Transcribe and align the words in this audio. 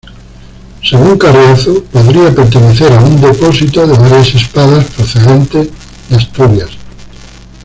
Según 0.83 1.19
Carriazo 1.19 1.83
podría 1.83 2.33
pertenecer 2.33 2.91
a 2.91 2.99
un 3.01 3.21
depósito 3.21 3.85
de 3.85 3.95
varias 3.99 4.33
espadas 4.33 4.85
procedente 4.85 5.69
de 6.09 6.15
Asturias. 6.15 6.71